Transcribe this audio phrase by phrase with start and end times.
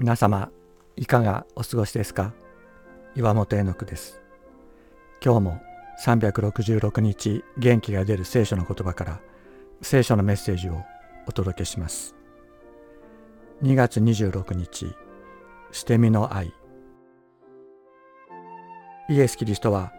[0.00, 0.50] 皆様
[0.96, 2.32] いかがお過ごしですか？
[3.16, 4.22] 岩本絵の句です。
[5.22, 5.60] 今日も
[6.02, 9.20] 366日元気が出る聖書の言葉から
[9.82, 10.82] 聖書のメッセージを
[11.26, 12.14] お届けします。
[13.62, 14.96] 2月26日
[15.70, 16.54] 捨て身の愛。
[19.10, 19.92] イエス・キリストは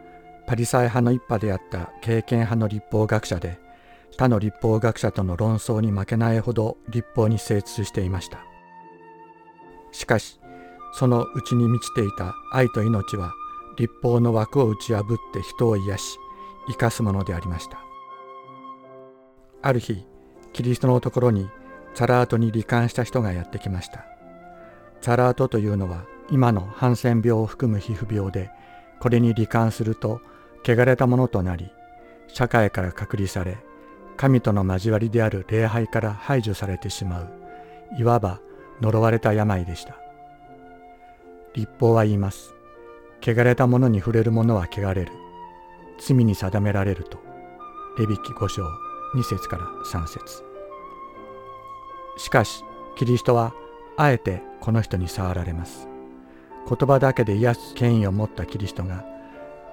[0.48, 3.60] パリサイ派の一派であった経験派の立法学者で
[4.18, 8.40] 他の立法学者との論争に負けないほど立法に精通していました。
[9.92, 10.40] しかし
[10.94, 13.34] その内に満ちていた愛と命は
[13.78, 16.18] 立法の枠を打ち破って人を癒し
[16.68, 17.80] 生かすものでありました。
[19.62, 20.06] ある日
[20.54, 21.50] キリストのところに
[21.94, 24.06] チャラートに罹患した人がやってきました。
[25.02, 28.52] チャラートというのは今のハンセン病を含む皮膚病で
[29.00, 30.22] これに罹患すると
[30.64, 31.72] 汚れたものとなり
[32.28, 33.58] 社会から隔離され
[34.16, 37.30] 神との交わりである礼拝から排除されてしまう
[37.98, 38.40] いわば
[38.80, 39.98] 呪われた病でした。
[41.54, 42.54] 立法は言います。
[43.22, 45.12] 汚れたものに触れる者は汚れる。
[46.00, 47.20] 罪に定められると。
[47.98, 48.64] レビキ5章
[49.16, 50.44] 2節から3節。
[52.18, 52.64] しかし
[52.98, 53.54] キリストは
[53.98, 55.88] あえてこの人に触られます。
[56.68, 59.06] 言葉だけで癒す権威を持ったキリストが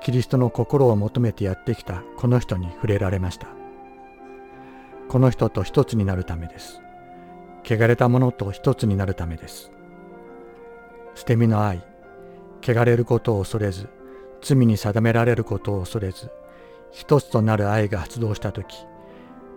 [0.03, 3.49] キリストの心を求めてやってきたこの人に触れられました。
[5.09, 6.83] この人と一つになるためです。
[7.71, 9.71] 汚れたものと一つになるためです。
[11.15, 11.85] 捨て身の愛
[12.63, 13.89] 汚れることを恐れず
[14.41, 16.31] 罪に定められることを恐れず
[16.93, 18.87] 一つとなる愛が発動した時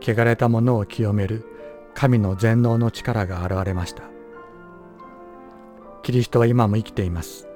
[0.02, 1.46] 汚れたものを清める
[1.94, 4.04] 神の全能の力が現れました。
[6.04, 7.48] キリストは今も生きています。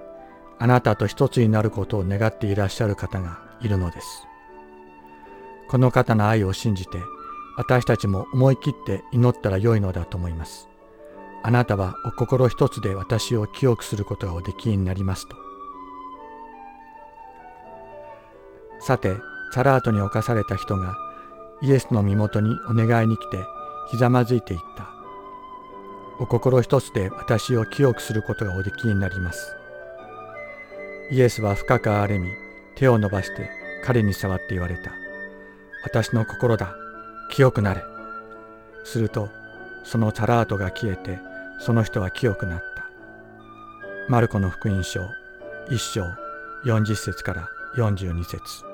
[0.60, 4.28] あなたと一つになることを願っていらっしゃる方がいるのです。
[5.68, 7.00] この方の愛を信じて
[7.58, 10.68] 私たちも思い切って祈ったらよいのだと思います。
[11.44, 15.36] あなたはお心一つで私を清くすることがおできになりますと。
[18.80, 19.16] さて、
[19.54, 20.96] チャラートに侵された人が
[21.62, 23.38] イエスの身元にお願いに来て
[23.92, 24.90] ひざまずいていった。
[26.20, 29.56] お心一つで私を清くすることがおできになります。
[31.12, 32.30] イエスは深く憐れみ、
[32.76, 33.50] 手を伸ばして
[33.84, 34.92] 彼に触って言われた。
[35.84, 36.76] 私の心だ。
[37.30, 37.84] 清くなれ。
[38.84, 39.30] すると、
[39.84, 41.20] そのチャラートが消えて、
[41.60, 42.86] その人は清くなった。
[44.08, 45.02] マルコの福音書
[45.70, 46.06] 1章
[46.66, 48.65] 40節から42節